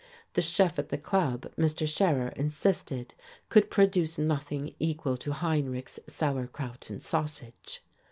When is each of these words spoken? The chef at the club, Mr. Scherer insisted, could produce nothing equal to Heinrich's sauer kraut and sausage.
The 0.33 0.41
chef 0.41 0.79
at 0.79 0.89
the 0.89 0.97
club, 0.97 1.51
Mr. 1.57 1.87
Scherer 1.87 2.29
insisted, 2.29 3.13
could 3.49 3.69
produce 3.69 4.17
nothing 4.17 4.73
equal 4.79 5.15
to 5.17 5.31
Heinrich's 5.31 5.99
sauer 6.07 6.47
kraut 6.47 6.89
and 6.89 7.03
sausage. 7.03 7.83